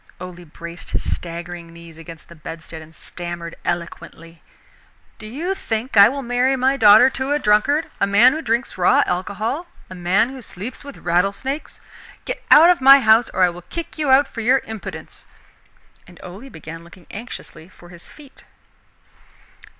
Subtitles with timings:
[0.19, 4.39] Ole braced his staggering knees against the bedstead, and stammered eloquently:
[5.19, 7.91] "Do you think I will marry my daughter to a drunkard?
[7.99, 9.67] a man who drinks raw alcohol?
[9.91, 11.79] a man who sleeps with rattle snakes?
[12.25, 15.27] Get out of my house or I will kick you out for your impudence."
[16.07, 18.43] And Ole began looking anxiously for his feet.